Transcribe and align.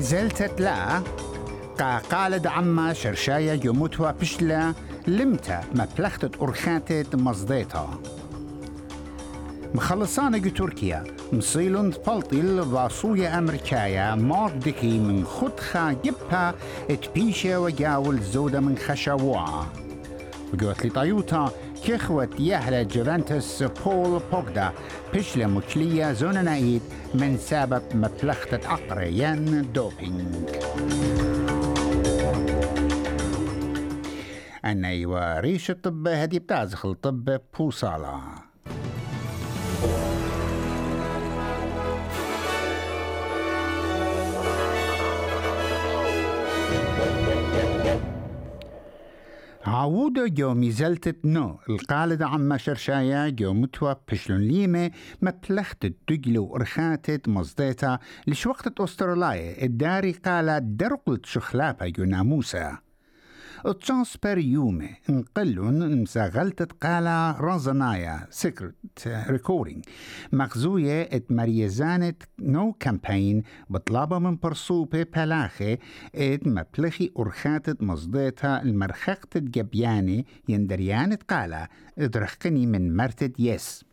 زلتت 0.00 0.60
لا 0.60 1.02
قا 1.78 1.98
قالد 1.98 2.46
عما 2.46 2.92
شرشايا 2.92 3.54
جموتوا 3.54 4.10
بشلا 4.10 4.74
لمتا 5.06 5.60
مبلختت 5.74 6.42
أرخاتت 6.42 7.16
مصديتا. 7.16 7.88
مخلصانا 9.74 10.38
جو 10.38 10.50
تركيا 10.50 11.04
مصيلون 11.32 11.90
بلطيل 12.06 12.64
باصوية 12.64 13.38
أمريكايا 13.38 14.14
دكي 14.66 14.98
من 14.98 15.24
خدخا 15.24 15.96
جبها 16.04 16.54
اتبيشة 16.90 17.60
وجاول 17.60 18.22
زودة 18.22 18.60
من 18.60 18.78
خشوعة 18.78 19.72
وجوت 20.52 20.84
لي 20.84 20.90
طيوتا 20.90 21.50
كخوة 21.86 22.28
يهلا 22.38 22.82
جوفنتوس 22.82 23.62
بول 23.62 24.22
بوغدا 24.32 24.72
بشلة 25.14 25.46
مكلية 25.46 26.12
زونا 26.12 26.42
نايد 26.42 26.82
من 27.14 27.36
سبب 27.38 27.82
مبلغة 27.94 28.60
عقريان 28.64 29.72
دوبينج 29.72 30.48
أنا 34.64 35.06
وريش 35.06 35.70
الطب 35.70 36.08
هدي 36.08 36.38
بتازخ 36.38 36.86
الطب 36.86 37.40
بوصالة. 37.58 38.20
عودة 49.74 50.26
جو 50.26 50.54
ميزلت 50.54 51.16
نو 51.24 51.58
القالد 51.68 52.22
عما 52.22 52.56
شرشايا 52.56 53.28
جو 53.28 53.52
متوى 53.52 53.96
بشلون 54.08 54.40
ليمة 54.40 54.90
مبلخت 55.22 55.84
الدجلو 55.84 56.44
ورخاتت 56.44 57.28
مصديتا 57.28 57.98
لش 58.26 58.46
وقت 58.46 58.80
أستراليا 58.80 59.64
الداري 59.64 60.12
قال 60.12 60.76
درقلت 60.76 61.26
شخلابا 61.26 61.88
جو 61.88 62.04
ناموسا 62.04 62.78
تشانس 63.70 64.18
يومي 64.26 64.90
نقلون 65.08 66.02
مساغلت 66.02 66.72
قالا 66.72 67.36
رازنايا 67.40 68.26
سكرت 68.30 68.74
ريكوردينج 69.06 69.84
مخزوية 70.32 71.02
ات 71.02 71.32
مريزانت 71.32 72.22
نو 72.38 72.72
كامبين 72.72 73.42
بطلابة 73.70 74.18
من 74.18 74.36
برسوبة 74.36 75.02
بلاخي 75.02 75.78
ات 76.14 76.46
مبلخي 76.46 77.12
أرخاتت 77.18 77.82
مصديتها 77.82 78.62
المرخقت 78.62 79.38
جبياني 79.38 80.26
يندريانت 80.48 81.22
قالا 81.22 81.68
ادرخكني 81.98 82.66
من 82.66 82.96
مرتد 82.96 83.40
يس. 83.40 83.84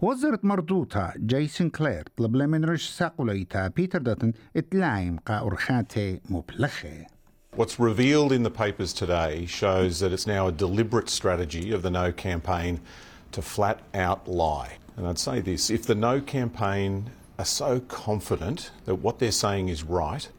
وزرت 0.00 0.44
مردوتا 0.44 1.12
جيسون 1.16 1.70
كلير 1.70 2.04
طلب 2.16 2.36
من 2.36 2.64
رش 2.64 2.90
ساقوليتا 2.90 3.68
بيتر 3.68 4.02
داتن 4.02 4.32
اتلايم 4.56 5.16
قا 5.18 5.40
أرخاتي 5.40 6.20
مبلخي 6.30 7.11
What's 7.54 7.78
revealed 7.78 8.32
in 8.32 8.44
the 8.44 8.50
papers 8.50 8.94
today 8.94 9.44
shows 9.44 10.00
that 10.00 10.10
it's 10.10 10.26
now 10.26 10.46
a 10.46 10.52
deliberate 10.52 11.10
strategy 11.10 11.70
of 11.70 11.82
the 11.82 11.90
No 11.90 12.10
campaign 12.10 12.80
to 13.32 13.42
flat 13.42 13.80
out 13.92 14.26
lie. 14.26 14.78
And 14.96 15.06
I'd 15.06 15.18
say 15.18 15.40
this 15.40 15.68
if 15.68 15.84
the 15.84 15.94
No 15.94 16.22
campaign 16.22 17.10
are 17.38 17.44
so 17.44 17.80
confident 17.80 18.70
that 18.86 18.94
what 18.94 19.18
they're 19.18 19.30
saying 19.30 19.68
is 19.68 19.82
right, 19.82 20.30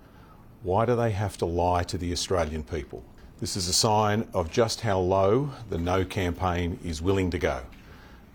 why 0.64 0.88
do 0.88 0.96
they 0.96 1.12
have 1.12 1.38
to 1.38 1.46
lie 1.46 1.84
to 1.84 2.00
the 2.00 2.12
Australian 2.12 2.64
people? 2.64 3.04
This 3.40 3.56
is 3.56 3.68
a 3.68 3.74
sign 3.74 4.28
of 4.34 4.50
just 4.50 4.82
how 4.82 4.98
low 4.98 5.52
the 5.70 5.78
No 5.78 6.04
campaign 6.04 6.80
is 6.84 7.00
willing 7.00 7.30
to 7.30 7.38
go. 7.38 7.62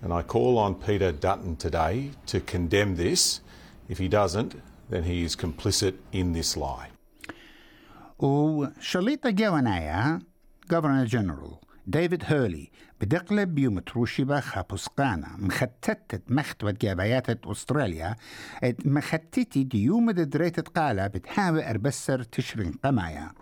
And 0.02 0.12
I 0.12 0.22
call 0.22 0.56
on 0.56 0.76
Peter 0.76 1.10
Dutton 1.10 1.56
today 1.56 2.12
to 2.26 2.38
condemn 2.38 2.94
this. 2.94 3.40
If 3.88 3.98
he 3.98 4.06
doesn't, 4.06 4.54
then 4.88 5.02
he 5.02 5.24
is 5.24 5.34
complicit 5.34 5.96
in 6.12 6.32
this 6.32 6.56
lie. 6.56 6.90
وشليطة 8.18 9.30
جوانايا 9.30 10.18
جوفرنر 10.70 11.04
جنرال 11.04 11.56
ديفيد 11.86 12.22
هيرلي 12.26 12.70
بدقلب 13.00 13.58
يوم 13.58 13.78
تروشيبا 13.78 14.40
خابوسقانا 14.40 15.36
مختتت 15.38 16.22
مختوة 16.28 16.74
جابايات 16.82 17.46
أستراليا 17.46 18.16
مختتي 18.84 19.64
ديوم 19.64 20.10
دريت 20.10 20.68
قالة 20.68 21.06
بتحاول 21.06 21.60
أربسر 21.60 22.22
تشرين 22.22 22.72
قمايا. 22.84 23.32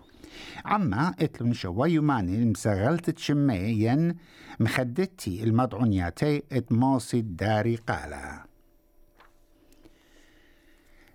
عما 0.64 1.14
إتلون 1.20 1.52
شوي 1.52 1.98
ماني 1.98 2.44
مسغلت 2.44 3.10
تشمي 3.10 3.56
ين 3.56 4.14
مخدتي 4.60 5.44
المضعونياتي 5.44 6.42
اتماصي 6.52 7.20
داري 7.20 7.76
قاله 7.76 8.44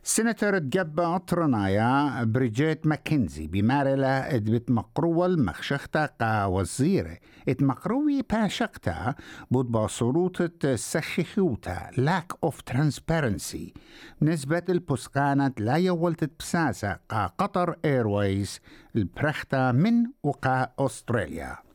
سيناتور 0.04 0.58
تجبا 0.58 1.18
ترنايا 1.18 2.24
بريجيت 2.24 2.88
ماكنزي 2.88 3.48
بمارلا 3.48 4.36
ادبت 4.36 4.72
مقروة 4.72 5.26
المخشختا 5.26 6.06
قا 6.06 6.46
وزيرة 6.46 7.18
إت 7.50 7.64
مقروي 7.64 8.22
باشقتا 8.22 9.16
بود 9.52 9.72
باصروت 9.72 10.66
سخيخوتا 10.66 11.92
lack 11.98 12.50
of 12.50 12.54
transparency. 12.74 13.74
نسبة 14.22 14.64
البسقانة 14.70 15.52
لا 15.58 15.76
يولتت 15.76 16.32
بساسة 16.40 17.00
قا 17.10 17.26
قطر 17.26 17.76
ايرويز 17.86 18.60
البرختا 18.96 19.72
من 19.72 20.06
وقا 20.24 20.74
أستراليا. 20.80 21.71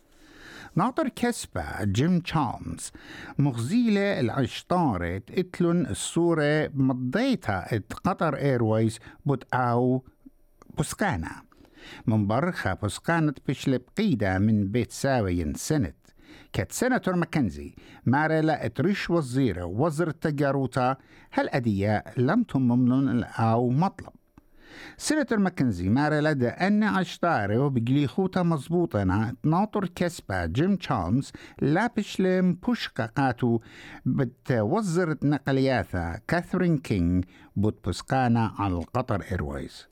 ناطر 0.76 1.08
كسبة 1.08 1.84
جيم 1.84 2.20
تشامز 2.20 2.92
مغزيلة 3.38 4.20
العشطارة 4.20 5.22
اتلن 5.30 5.86
الصورة 5.86 6.70
مضيتها 6.74 7.80
قطر 8.04 8.36
ايرويز. 8.36 8.98
بتقاو 9.26 10.04
بسكانا 10.78 11.42
من 12.06 12.26
برخة 12.26 12.74
بسكانة 12.82 13.34
بشلب 13.48 13.82
قيدة 13.98 14.38
من 14.38 14.68
بيت 14.68 14.92
ساوي 14.92 15.54
سنت. 15.54 15.96
كت 16.52 16.72
سناتور 16.72 17.16
ماكنزي 17.16 17.74
مارلا 18.06 18.66
اتريش 18.66 19.10
وزيرة. 19.10 19.64
وزر 19.64 20.08
التجاروتا 20.08 20.96
هل 21.30 21.48
أدية 21.48 22.04
لم 22.16 22.42
تمملن 22.42 23.24
أو 23.24 23.70
مطلب. 23.70 24.12
سيناتور 24.96 25.38
ماكنزي 25.38 25.88
مارا 25.88 26.20
لدى 26.20 26.48
أن 26.48 26.82
عشتاري 26.82 27.56
وبجلي 27.56 28.06
خوتا 28.06 28.42
مزبوطنا 28.42 29.34
ناطر 29.44 29.88
كسبة 29.94 30.46
جيم 30.46 30.76
تشالمز 30.76 31.32
لابش 31.60 32.20
لم 32.20 32.54
بوشكا 32.54 33.06
قاتو 33.06 33.60
بتوزرت 34.06 35.24
نقلياثا 35.24 36.20
كاثرين 36.28 36.78
كينج 36.78 37.24
بسقانا 37.56 38.54
على 38.58 38.74
القطر 38.74 39.22
إيرويز. 39.30 39.86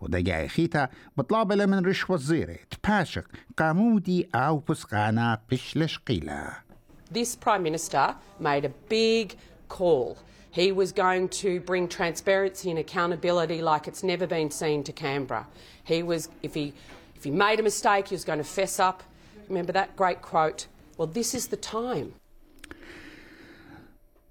وده 0.00 0.20
جاي 0.20 0.48
خيتا 0.48 0.88
بطلابة 1.16 1.66
من 1.66 1.86
رش 1.86 2.10
وزيري 2.10 2.58
تباشق 2.70 3.24
قامودي 3.56 4.28
أو 4.34 4.58
بسقانا 4.58 5.40
بشلش 5.50 5.98
قيلة 5.98 6.48
This 7.14 7.36
Prime 7.36 7.62
Minister 7.62 8.14
made 8.40 8.64
a 8.64 8.72
big 8.88 9.36
call 9.68 10.16
He 10.53 10.71
was 10.71 10.91
going 10.91 11.29
to 11.43 11.59
bring 11.59 11.87
transparency 11.87 12.69
and 12.69 12.79
accountability 12.79 13.61
like 13.61 13.87
it's 13.87 14.03
never 14.03 14.25
been 14.27 14.51
seen 14.51 14.83
to 14.83 14.91
Canberra. 14.91 15.47
He 15.83 16.01
was, 16.01 16.29
if 16.41 16.53
he, 16.55 16.73
if 17.15 17.23
he 17.23 17.31
made 17.31 17.59
a 17.59 17.63
mistake, 17.63 18.07
he 18.07 18.15
was 18.15 18.25
going 18.25 18.39
to 18.39 18.43
fess 18.57 18.79
up. 18.79 19.03
Remember 19.47 19.71
that 19.73 19.95
great 19.95 20.21
quote? 20.21 20.67
Well, 20.97 21.07
this 21.07 21.33
is 21.33 21.47
the 21.47 21.57
time. 21.57 22.13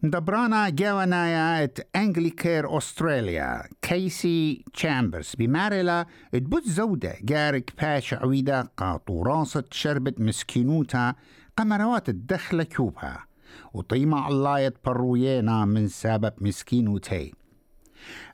دبرانا 0.02 0.68
جوانايا 0.68 1.64
ات 1.64 1.78
انجليكير 1.96 2.78
استراليا 2.78 3.62
كيسي 3.82 4.64
تشامبرز 4.74 5.34
بمارلا 5.38 6.06
تبوت 6.32 6.64
زودة 6.64 7.16
جارك 7.22 7.72
باش 7.82 8.14
عويدة 8.14 8.72
قاطوراسة 8.76 9.64
شربت 9.70 10.20
مسكينوتا 10.20 11.14
قمروات 11.56 12.08
الدخلة 12.08 12.64
كوبها 12.64 13.26
وطيمع 13.73 14.27
الله 14.27 14.59
يتبروينا 14.59 15.65
من 15.65 15.87
سبب 15.87 16.33
مسكين 16.41 16.87
وتي 16.87 17.33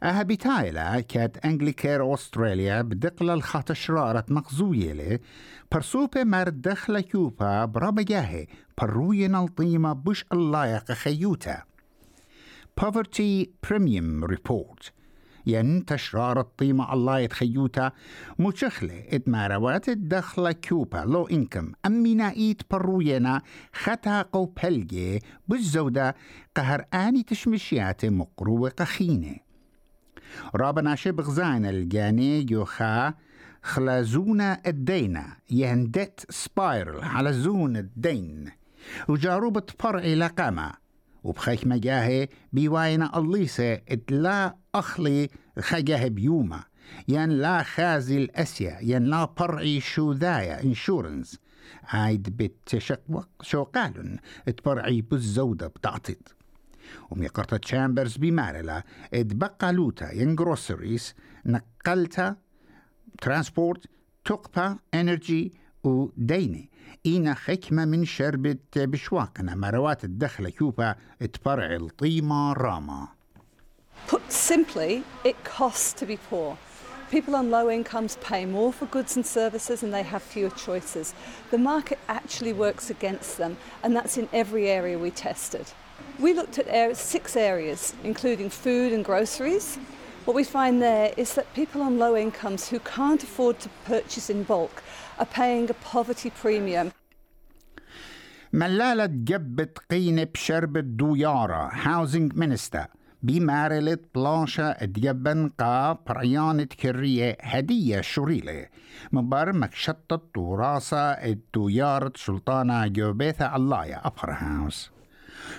أها 0.03 0.23
بتايلا 0.23 0.99
كات 0.99 1.37
أنجليكير 1.45 2.13
أستراليا 2.13 2.81
بدقل 2.81 3.29
الخط 3.29 3.71
شرارة 3.71 4.25
مقزوية 4.29 4.93
له 4.93 5.19
برسوبة 5.71 6.23
مرد 6.23 6.61
دخل 6.61 7.01
كوبا 7.01 7.65
برابجاهي 7.65 8.47
بروينا 8.81 9.43
الطيمة 9.43 9.93
بش 9.93 10.25
اللايق 10.33 10.91
خيوتا 10.91 11.63
Poverty 12.81 13.49
Premium 13.61 14.23
Report. 14.23 14.91
ين 15.45 15.85
تشرار 15.85 16.39
الطيمة 16.39 16.93
الله 16.93 17.19
يتخيوتا 17.19 17.91
مشخلة 18.39 19.03
اتماروات 19.09 19.89
الدخل 19.89 20.51
كوبا 20.51 20.97
لو 20.97 21.27
إنكم 21.27 21.71
امينا 21.85 22.31
ايت 22.31 22.61
بروينا 22.71 23.41
ختا 23.73 24.21
قو 24.21 24.45
بلجي 24.45 25.19
بالزودة 25.47 26.15
قهر 26.55 26.85
آني 26.93 27.23
تشمشيات 27.23 28.05
مقروة 28.05 28.69
قخينة. 28.69 29.35
رابنا 30.55 30.95
شبغزان 30.95 31.65
الجاني 31.65 32.51
يوخا 32.51 33.13
خلازونا 33.63 34.61
الدينا 34.67 35.37
يهندت 35.51 36.25
سبايرل 36.29 37.03
على 37.03 37.33
زون 37.33 37.77
الدين. 37.77 38.51
وجاروبة 39.07 39.63
فرع 39.79 39.99
لقامة 40.05 40.71
وبخيك 41.23 41.67
مجاهي 41.67 42.27
بيواينا 42.53 43.19
الليسة 43.19 43.73
اتلا 43.73 44.55
أخلي 44.75 45.29
خجاه 45.59 46.07
بيوما. 46.07 46.63
ين 47.07 47.29
لا 47.29 47.63
خازي 47.63 48.17
الأسيا 48.17 48.79
ين 48.81 49.03
لا 49.03 49.25
برعي 49.25 49.79
شوذايا 49.79 50.63
إنشورنس. 50.63 51.39
عايد 51.83 52.37
بتشق 52.37 53.27
شوقالن 53.41 54.17
تبرعي 54.57 55.01
بالزودة 55.01 55.67
بتعطيت. 55.67 56.29
وميقرطة 57.09 57.57
تشامبرز 57.57 58.17
بمارلا 58.17 58.83
اتبقى 59.13 59.73
لوتا 59.73 60.11
ين 60.11 60.35
جروسريز 60.35 61.13
نقلتا 61.45 62.35
ترانسبورت 63.21 63.85
تقبا 64.25 64.77
إنرجي 64.93 65.53
وديني. 65.83 66.69
إينا 67.05 67.33
حكمة 67.33 67.85
من 67.85 68.05
شربة 68.05 68.57
بشواكنا 68.75 69.55
مروات 69.55 70.03
الدخل 70.03 70.49
كوبا 70.49 70.95
تبرع 71.33 71.75
الطيمة 71.75 72.53
راما 72.53 73.07
Put 74.07 74.31
simply, 74.31 75.03
it 75.23 75.43
costs 75.43 75.93
to 75.93 76.05
be 76.05 76.17
poor. 76.17 76.57
People 77.11 77.35
on 77.35 77.51
low 77.51 77.69
incomes 77.69 78.17
pay 78.17 78.45
more 78.45 78.71
for 78.71 78.85
goods 78.85 79.15
and 79.15 79.25
services 79.25 79.83
and 79.83 79.93
they 79.93 80.03
have 80.03 80.23
fewer 80.23 80.49
choices. 80.51 81.13
The 81.51 81.57
market 81.57 81.99
actually 82.07 82.53
works 82.53 82.89
against 82.89 83.37
them, 83.37 83.57
and 83.83 83.95
that's 83.95 84.17
in 84.17 84.29
every 84.31 84.67
area 84.67 84.97
we 84.97 85.11
tested. 85.11 85.65
We 86.19 86.33
looked 86.33 86.59
at 86.59 86.97
six 86.97 87.35
areas, 87.35 87.93
including 88.03 88.49
food 88.49 88.93
and 88.93 89.03
groceries. 89.03 89.77
What 90.29 90.35
we 90.35 90.43
find 90.43 90.79
there 90.79 91.11
is 91.17 91.33
that 91.33 91.51
people 91.55 91.81
on 91.81 91.97
low 91.97 92.15
incomes 92.15 92.69
who 92.69 92.77
can't 92.95 93.23
afford 93.23 93.55
to 93.61 93.69
purchase 93.93 94.29
in 94.29 94.43
bulk 94.43 94.83
are 95.17 95.25
paying 95.25 95.67
a 95.71 95.73
poverty 95.73 96.29
premium. 96.29 96.91
ملالة 98.53 99.05
جبت 99.05 99.77
قينة 99.91 100.23
بشربة 100.23 100.79
دويارة 100.79 101.69
Housing 101.69 102.29
Minister 102.35 102.87
بمارلة 103.23 103.97
بلاشا 104.15 104.85
ديبن 104.85 105.49
قا 105.59 105.97
بريانة 106.07 106.63
كرية 106.63 107.37
هدية 107.41 108.01
شريلة 108.01 108.65
مبار 109.11 109.53
مكشطة 109.53 110.21
وراسة 110.37 111.11
الدويارة 111.11 112.11
سلطانة 112.15 112.87
جوبيثة 112.87 113.55
الله 113.55 113.95
أبر 113.95 114.31
هاوس 114.31 114.91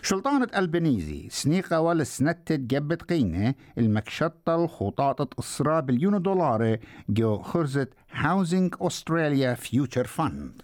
شلطانة 0.03 0.47
البنيزي 0.57 1.29
سنيقة 1.31 1.81
ولا 1.81 2.05
سنتة 2.05 2.55
جبت 2.55 3.03
قينة 3.03 3.55
المكشطة 3.79 4.65
الخطاطة 4.65 5.29
إسرا 5.39 5.81
بليون 5.81 6.23
دولار 6.23 6.79
جو 7.09 7.39
خرزة 7.39 7.87
هاوزنج 8.13 8.75
أستراليا 8.81 9.55
فيوتشر 9.55 10.07
فاند 10.07 10.63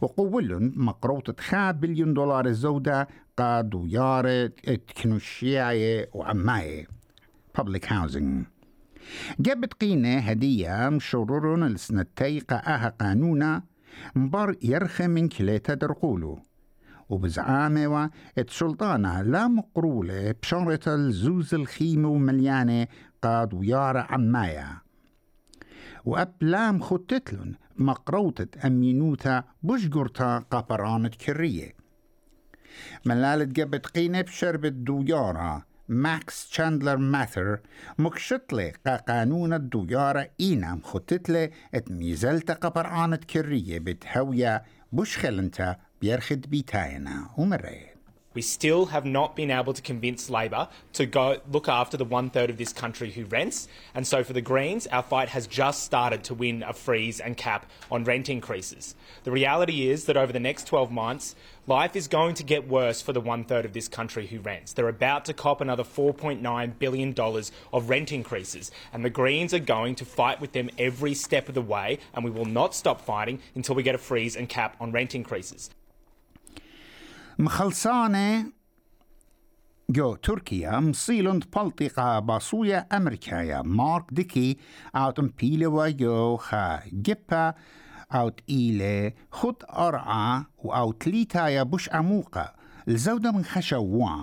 وقولن 0.00 0.72
مقروطة 0.76 1.34
خا 1.42 1.70
بليون 1.70 2.14
دولار 2.14 2.46
الزودة 2.46 3.08
قاد 3.38 3.74
ويارة 3.74 4.52
كنوشياية 5.02 6.10
وعماية. 6.14 6.86
Public 7.58 7.84
housing. 7.84 8.44
جابت 9.40 9.74
قينة 9.74 10.18
هدية 10.18 10.88
مشرورون 10.88 11.62
السنتي 11.62 12.40
قاها 12.40 12.88
قانونا 13.00 13.62
مبار 14.14 14.54
يرخى 14.62 15.06
من 15.06 15.28
كليتا 15.28 15.74
درقولو. 15.74 16.38
وبزعامة 17.08 18.10
السلطانة 18.38 19.22
لا 19.22 19.48
مقرولة 19.48 20.34
بشارة 20.42 20.94
الزوز 20.94 21.54
الخيمة 21.54 22.08
ومليانة 22.08 22.86
قاد 23.22 23.54
ويارة 23.54 24.00
عمايا. 24.00 24.68
وأبلام 26.04 26.80
خطتلن 26.80 27.54
مقروطة 27.78 28.46
أمينوتا 28.66 29.44
بشجرتا 29.62 30.38
قابرانة 30.38 31.08
كرية. 31.08 31.72
ملالة 33.06 33.44
جبت 33.44 33.86
قينة 33.86 34.20
بشربة 34.20 34.68
دويارة 34.68 35.66
ماكس 35.88 36.48
تشاندلر 36.48 36.96
ماثر 36.96 37.60
مكشتلة 37.98 38.72
قانون 39.08 39.52
الدويارة 39.52 40.30
إينا 40.40 40.74
مخطتلة 40.74 41.50
اتميزلتا 41.74 42.52
قبرانة 42.54 43.16
كرية 43.16 43.78
بتهوية 43.78 44.62
بشخلنتا 44.92 45.76
We 48.34 48.42
still 48.42 48.84
have 48.86 49.06
not 49.06 49.34
been 49.34 49.50
able 49.50 49.72
to 49.72 49.80
convince 49.80 50.28
Labor 50.28 50.68
to 50.92 51.06
go 51.06 51.40
look 51.50 51.70
after 51.70 51.96
the 51.96 52.04
one 52.04 52.28
third 52.28 52.50
of 52.50 52.58
this 52.58 52.70
country 52.70 53.10
who 53.10 53.24
rents. 53.24 53.66
And 53.94 54.06
so 54.06 54.22
for 54.22 54.34
the 54.34 54.42
Greens, 54.42 54.86
our 54.88 55.02
fight 55.02 55.30
has 55.30 55.46
just 55.46 55.84
started 55.84 56.22
to 56.24 56.34
win 56.34 56.62
a 56.62 56.74
freeze 56.74 57.18
and 57.18 57.34
cap 57.34 57.64
on 57.90 58.04
rent 58.04 58.28
increases. 58.28 58.94
The 59.24 59.30
reality 59.30 59.88
is 59.88 60.04
that 60.04 60.18
over 60.18 60.34
the 60.34 60.38
next 60.38 60.66
12 60.66 60.90
months, 60.90 61.34
life 61.66 61.96
is 61.96 62.08
going 62.08 62.34
to 62.34 62.44
get 62.44 62.68
worse 62.68 63.00
for 63.00 63.14
the 63.14 63.20
one 63.22 63.44
third 63.44 63.64
of 63.64 63.72
this 63.72 63.88
country 63.88 64.26
who 64.26 64.40
rents. 64.40 64.74
They're 64.74 64.88
about 64.88 65.24
to 65.24 65.32
cop 65.32 65.62
another 65.62 65.82
$4.9 65.82 66.78
billion 66.78 67.14
of 67.72 67.88
rent 67.88 68.12
increases. 68.12 68.70
And 68.92 69.02
the 69.02 69.08
Greens 69.08 69.54
are 69.54 69.58
going 69.58 69.94
to 69.94 70.04
fight 70.04 70.42
with 70.42 70.52
them 70.52 70.68
every 70.76 71.14
step 71.14 71.48
of 71.48 71.54
the 71.54 71.62
way. 71.62 72.00
And 72.12 72.22
we 72.22 72.30
will 72.30 72.44
not 72.44 72.74
stop 72.74 73.00
fighting 73.00 73.40
until 73.54 73.74
we 73.74 73.82
get 73.82 73.94
a 73.94 73.98
freeze 73.98 74.36
and 74.36 74.46
cap 74.46 74.76
on 74.78 74.92
rent 74.92 75.14
increases. 75.14 75.70
مخلصانة 77.38 78.52
جو 79.90 80.14
تركيا 80.14 80.80
مصيلون 80.80 81.38
بلطقة 81.38 82.18
باصويا 82.18 82.78
أمريكايا 82.78 83.62
مارك 83.62 84.04
ديكي 84.12 84.56
أوت 84.96 85.20
مبيلوا 85.20 85.88
جو 85.88 86.36
خا 86.36 86.80
جبا 86.92 87.54
أوت 88.12 88.40
إيلي 88.50 89.14
خد 89.30 89.54
أرعى 89.70 90.44
وأوت 90.58 91.06
ليتايا 91.06 91.62
بش 91.62 91.90
عموقة 91.90 92.54
الزودة 92.88 93.32
من 93.32 93.44
خشوا 93.44 94.16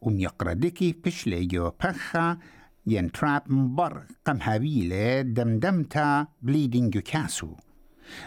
وم 0.00 0.20
يقرأ 0.20 0.52
ديكي 0.52 0.92
بشلي 0.92 1.46
جو 1.46 1.70
بخا 1.84 2.38
ينتراب 2.86 3.42
مبر 3.52 4.06
قم 4.26 4.38
هابيلة 4.42 5.20
دمدمتا 5.20 6.26
بليدنج 6.42 6.98
كاسو. 6.98 7.54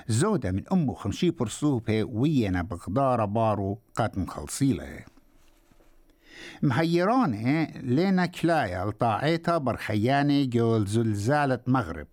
زودة 0.07 0.51
من 0.51 0.63
أمه 0.71 0.93
خمشي 0.93 1.29
برصوبة 1.29 2.03
وينا 2.03 2.61
بغدارة 2.61 3.25
بارو 3.25 3.79
قات 3.95 4.17
مخلصيلة. 4.17 4.99
مهيرانة 6.61 7.63
لينا 7.63 8.25
كلايا 8.25 8.85
لطاعيتا 8.85 9.57
برخيانة 9.57 10.43
جول 10.43 10.85
زلزالة 10.87 11.59
مغرب. 11.67 12.07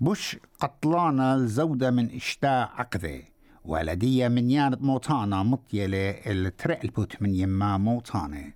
بش 0.00 0.36
قطلانة 0.60 1.34
الزودة 1.34 1.90
من 1.90 2.10
إشتاء 2.10 2.70
عقدة. 2.74 3.22
ولدية 3.64 4.28
من 4.28 4.50
يانت 4.50 4.82
موطانة 4.82 5.42
مطيلة 5.42 6.10
الترقلبوت 6.10 7.22
من 7.22 7.34
يما 7.34 7.78
موطانة 7.78 8.55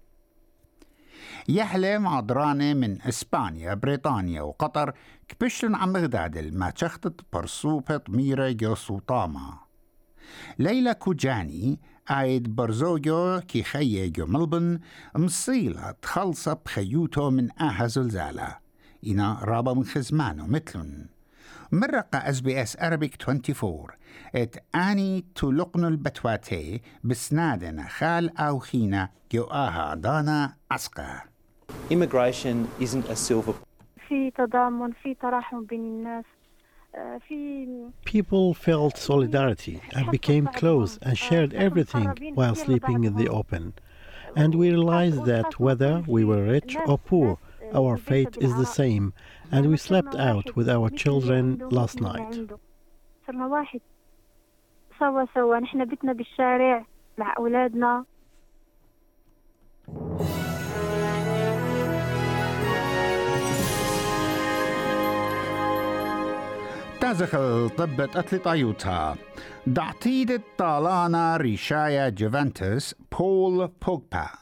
يحلم 1.49 2.07
عضرانة 2.07 2.75
من 2.75 3.03
إسبانيا 3.03 3.75
بريطانيا 3.75 4.43
وقطر 4.43 4.93
كبشلن 5.29 5.75
عم 5.75 5.93
بغداد 5.93 6.55
ما 6.55 6.71
تشختت 6.71 7.21
برصوبة 7.33 8.01
ميرة 8.09 8.51
جو 8.51 8.75
ليلى 10.59 10.95
كوجاني 10.95 11.81
عايد 12.09 12.57
برزوجو 12.57 13.41
كي 13.41 13.63
خية 13.63 14.13
جو 14.13 14.27
ملبن 14.27 14.81
مصيلة 15.17 15.91
تخلصة 16.03 16.53
بخيوتو 16.53 17.31
من 17.31 17.49
آها 17.61 17.87
زلزالة. 17.87 18.57
إنا 19.07 19.41
رابا 19.43 19.75
من 19.75 19.85
خزمانو 19.85 20.47
مثلن 20.47 21.07
مرقة 21.73 22.19
اس 22.19 22.41
بي 22.41 22.63
اس 22.63 22.77
ارابيك 22.83 23.23
24 23.23 23.87
ات 24.35 24.57
اني 24.75 25.25
تلقن 25.35 25.85
البتواتي 25.85 26.81
بسنادنا 27.05 27.89
خال 27.89 28.39
أو 28.39 28.59
خينا 28.59 29.09
جو 29.33 29.45
أها 29.45 29.95
دانا 29.95 30.55
اسقا 30.73 31.21
Immigration 31.91 32.67
isn't 32.81 33.09
a 33.11 33.17
silver 33.17 33.55
في 34.09 34.31
تضامن 34.31 34.93
في 35.03 35.15
تراحم 35.15 35.65
بين 35.65 35.81
الناس 35.81 36.25
في 37.29 37.67
People 38.05 38.55
felt 38.55 38.97
solidarity 38.97 39.81
and 39.95 40.11
became 40.11 40.47
close 40.47 40.99
and 41.03 41.17
shared 41.17 41.55
everything 41.55 42.09
while 42.35 42.57
sleeping 42.57 43.05
in 43.05 43.15
the 43.15 43.29
open. 43.29 43.75
And 44.37 44.55
we 44.57 44.71
realized 44.71 45.25
that 45.25 45.61
whether 45.61 45.93
we 46.15 46.25
were 46.25 46.43
rich 46.57 46.77
or 46.91 46.99
poor, 46.99 47.39
our 47.74 47.98
fate 47.98 48.38
is 48.40 48.56
the 48.56 48.66
same, 48.66 49.14
and 49.52 49.70
we 49.72 49.78
slept 49.78 50.16
out 50.16 50.56
with 50.56 50.70
our 50.70 50.90
children 50.90 51.44
last 51.72 52.02
night. 52.02 52.34
صرنا 53.28 53.46
واحد 53.46 53.82
سوا 55.00 55.26
سوا 55.34 55.60
نحن 55.60 55.86
بيتنا 55.86 56.14
بالشارع 56.14 56.86
مع 57.18 57.34
أولادنا 57.38 58.06
تازخ 67.02 67.36
الطبة 67.36 68.04
أتلي 68.20 68.40
طايوتا 68.40 69.16
دعتيد 69.68 70.32
الطالانا 70.32 71.38
ريشايا 71.38 72.10
جوفنتوس 72.10 72.96
بول 73.20 73.70
بوغبا 73.88 74.39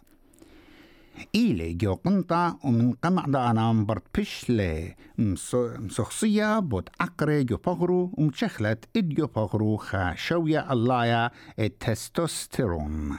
إيلي 1.35 1.73
جو 1.73 1.95
قنطة 1.95 2.59
ومن 2.65 2.93
قمع 2.93 3.25
دانا 3.27 3.73
مبرت 3.73 4.19
بشلي 4.19 4.97
مسخصية 5.19 6.59
بود 6.59 6.89
عقري 7.01 7.45
جو 7.45 7.57
بغرو 7.57 8.15
ومشخلت 8.19 8.85
إد 8.97 9.09
جو 9.09 9.27
بغرو 9.27 9.77
خا 9.77 10.15
شوية 10.15 10.73
اللايا 10.73 11.31
التستوستيرون 11.59 13.19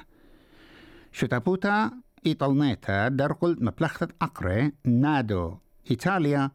شتابوتا 1.12 1.92
إيطالنيتا 2.26 3.08
درقل 3.08 3.58
مبلغة 3.62 4.08
عقري 4.22 4.72
نادو. 4.86 5.58
إيطاليا 5.92 6.52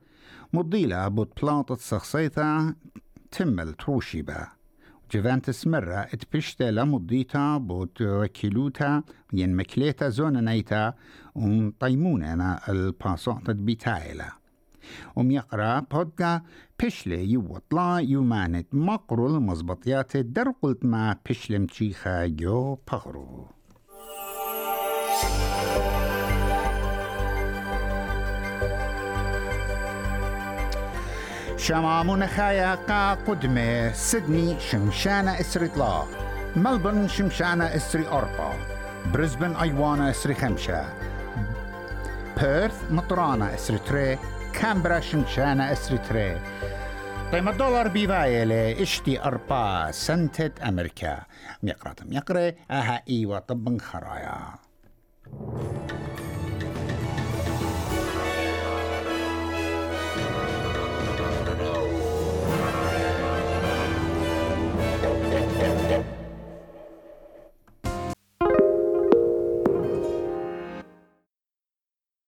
مضيلة 0.52 1.08
بود 1.08 1.28
بلاطة 1.42 1.74
سخصيتا 1.74 2.74
تمل 3.30 3.74
تروشيبا. 3.74 4.48
جفانتس 5.14 5.66
مرة 5.66 5.94
اتبشتا 6.00 6.64
لمضيتا 6.70 7.58
بوت 7.58 8.02
وكيلوتا 8.02 9.02
ين 9.32 9.56
مكليتا 9.56 10.08
زونا 10.08 10.40
نيتا 10.40 10.94
ومطيمونا 11.34 12.60
الباسوطة 12.68 13.52
بيتايلا 13.52 14.32
وميقرا 15.16 15.80
بودكا 15.80 16.42
بشلي 16.82 17.32
يوطلا 17.32 17.98
يومانت 17.98 18.66
مقرو 18.74 19.26
المزبطيات 19.26 20.16
درقلت 20.16 20.84
ما 20.84 21.16
بشلم 21.30 21.66
تشيخا 21.66 22.26
جو 22.26 22.78
بغرو 22.92 23.48
شمامون 31.64 32.26
خايا 32.26 32.74
قا 32.74 33.14
قدمة 33.14 33.92
سيدني 33.92 34.60
شمشانة 34.60 35.40
إسري 35.40 35.68
طلا. 35.68 36.04
ملبن 36.56 37.08
شمشانة 37.08 37.76
إسري 37.76 38.08
أربعة 38.08 38.54
بريسبن 39.12 39.56
أيوانا 39.56 40.10
إسري 40.10 40.34
خمسة 40.34 40.88
بيرث 42.36 42.84
مطرانة 42.90 43.54
إسري 43.54 43.78
تري. 43.78 44.18
كامبرا 44.52 45.00
شمشانة 45.00 45.72
إسري 45.72 45.98
تري. 45.98 46.40
قيمة 47.32 47.50
الدولار 47.50 47.88
بيفايلة 47.88 48.82
إشتي 48.82 49.22
أربعة 49.22 49.90
سنتة 49.90 50.68
أمريكا. 50.68 51.22
ميقرات 51.62 52.06
ميقري 52.06 52.54
أها 52.70 53.02
إيوة 53.08 53.38
طبن 53.38 53.78
خرايا. 53.80 54.38